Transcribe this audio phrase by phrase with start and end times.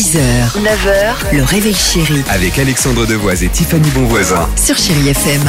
[0.00, 0.16] 6h,
[0.62, 4.48] 9h, le réveil chéri Avec Alexandre Devoise et Tiffany Bonvoisin.
[4.56, 5.42] sur Chérie FM.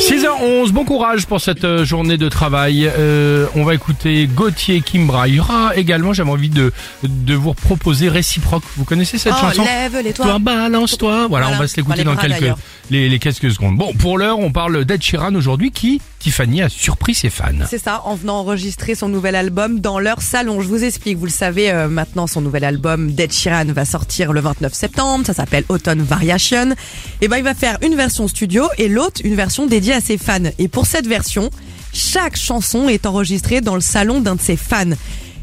[0.00, 2.90] 6h11, bon courage pour cette euh, journée de travail.
[2.98, 5.26] Euh, on va écouter Gauthier Kimbra.
[5.28, 8.64] Il y aura également, j'avais envie de, de vous proposer Réciproque.
[8.76, 10.38] Vous connaissez cette Oh, chanson lève les Toi, toits.
[10.40, 11.26] balance-toi.
[11.28, 12.58] Voilà, Voilà, on va se l'écouter les dans bras quelques, d'ailleurs.
[12.90, 13.78] les, les quelques secondes.
[13.78, 17.66] Bon, pour l'heure, on parle d'Ed Sheeran aujourd'hui qui, Tiffany, a surpris ses fans.
[17.68, 20.62] C'est ça, en venant enregistrer son nouvel album dans leur salon.
[20.62, 24.32] Je vous explique, vous le savez, euh, maintenant son nouvel album Dead Sheeran va sortir
[24.32, 26.70] le 29 septembre, ça s'appelle Autumn Variation.
[27.20, 30.16] Et ben il va faire une version studio et l'autre une version dédiée à ses
[30.16, 30.38] fans.
[30.58, 31.50] Et pour cette version,
[31.92, 34.94] chaque chanson est enregistrée dans le salon d'un de ses fans.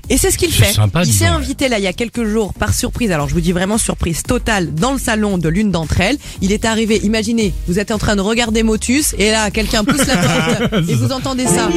[0.10, 0.74] Et c'est ce qu'il fait.
[0.74, 3.12] sympa, il s'est invité là il y a quelques jours par surprise.
[3.12, 6.18] Alors je vous dis vraiment surprise totale dans le salon de l'une d'entre elles.
[6.42, 7.00] Il est arrivé.
[7.04, 10.96] Imaginez, vous êtes en train de regarder Motus et là quelqu'un pousse la porte et
[10.96, 11.70] vous entendez ça.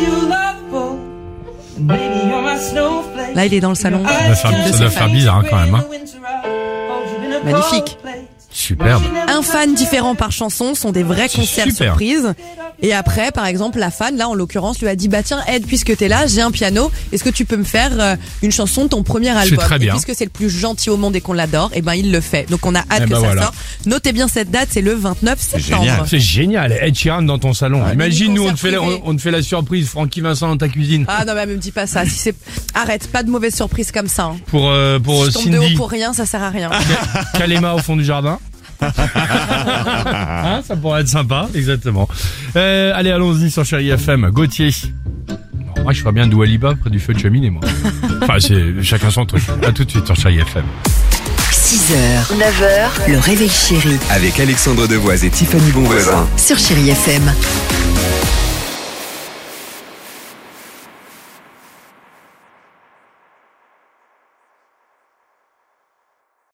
[3.35, 4.03] Là il est dans le salon.
[4.05, 5.75] Ça doit faire, ça doit faire bizarre hein, quand même.
[5.75, 5.85] hein.
[7.45, 7.99] Magnifique.
[8.51, 9.03] Superbe.
[9.29, 11.75] Un fan différent par chanson sont des vrais concerts super.
[11.75, 12.33] surprises.
[12.85, 15.67] Et après, par exemple, la fan, là en l'occurrence, lui a dit bah tiens Ed,
[15.67, 16.91] puisque t'es là, j'ai un piano.
[17.13, 19.59] Est-ce que tu peux me faire euh, une chanson de ton premier album?
[19.59, 19.89] très bien.
[19.95, 22.21] Et puisque c'est le plus gentil au monde et qu'on l'adore, et ben il le
[22.21, 22.49] fait.
[22.51, 23.43] Donc on a hâte Eh que ben ça voilà.
[23.45, 23.55] sorte.
[23.87, 26.05] Notez bien cette date, c'est le 29 septembre.
[26.07, 27.83] C'est génial, Ed Sheeran dans ton salon.
[27.91, 30.49] Imagine, nous, on te, fait la, concert on, on te fait la surprise, Francky Vincent
[30.49, 31.07] dans ta cuisine.
[31.09, 32.05] Ah non mais me dis pas ça.
[32.05, 32.35] Si c'est
[32.75, 34.25] arrête, pas de mauvaise surprise comme ça.
[34.25, 34.37] hein.
[34.49, 36.71] Pour, euh, pour Si je tombe de haut Cindy, pour rien, ça sert à rien.
[37.39, 38.39] Kalema au fond du jardin.
[40.47, 42.09] Hein, ça pourrait être sympa, exactement.
[42.57, 44.29] Euh, allez, allons-y sur Chéri FM.
[44.31, 44.71] Gauthier.
[45.83, 47.63] Moi, je ferais bien Dua Lipa près du feu de cheminée, moi.
[48.23, 49.43] Enfin, c'est chacun son truc.
[49.67, 50.65] À tout de suite sur Chéri FM.
[51.51, 56.27] 6h, 9h, le réveil chéri Avec Alexandre Devoise et Tiffany Bonvoisin.
[56.37, 57.23] sur Chérie FM.